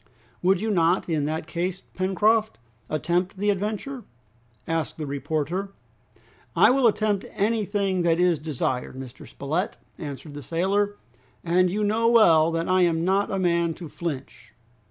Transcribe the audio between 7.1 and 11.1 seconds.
anything that is desired, Mr. Spilett," answered the sailor,